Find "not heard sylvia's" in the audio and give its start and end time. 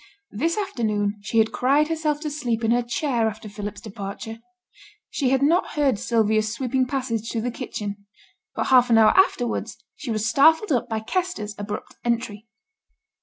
5.43-6.51